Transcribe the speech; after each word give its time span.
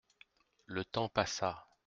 Le 0.65 0.83
temps 0.83 1.09
passa. 1.09 1.67